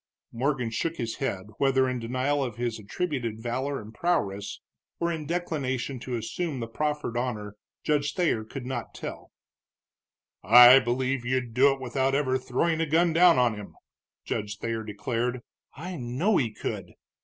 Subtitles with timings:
[0.31, 4.59] Morgan shook his head, whether in denial of his attributed valor and prowess,
[4.99, 9.31] or in declination to assume the proffered honor, Judge Thayer could not tell.
[10.41, 13.75] "I believe you'd do it without ever throwing a gun down on him,"
[14.25, 15.41] Judge Thayer declared.
[15.75, 16.93] "I know he could!"